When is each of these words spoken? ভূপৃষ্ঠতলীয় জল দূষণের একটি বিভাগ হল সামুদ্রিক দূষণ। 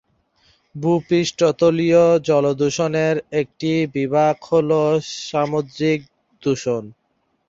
ভূপৃষ্ঠতলীয় 0.75 2.03
জল 2.27 2.45
দূষণের 2.59 3.15
একটি 3.41 3.71
বিভাগ 3.95 4.35
হল 4.49 4.69
সামুদ্রিক 5.25 5.99
দূষণ। 6.43 6.83